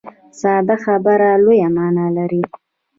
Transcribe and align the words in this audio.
ساده 0.39 0.75
خبره 0.85 1.29
لویه 1.43 1.67
معنا 1.77 2.07
لري. 2.17 2.41